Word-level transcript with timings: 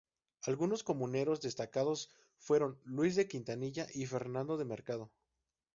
Algunos 0.47 0.81
comuneros 0.83 1.41
destacados 1.41 2.09
fueron 2.39 2.79
Luis 2.85 3.15
de 3.15 3.27
Quintanilla 3.27 3.85
y 3.93 4.07
Fernando 4.07 4.57
de 4.57 4.65
Mercado. 4.65 5.11